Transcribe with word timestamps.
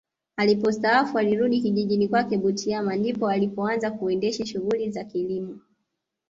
Alipostaafu 0.37 1.17
alirudi 1.19 1.61
kijijini 1.61 2.07
kwake 2.07 2.37
Butiama 2.37 2.95
ndipo 2.95 3.29
alianza 3.29 3.91
kuendesha 3.91 4.45
shughuli 4.45 4.91
za 4.91 5.03
kilimo 5.03 5.59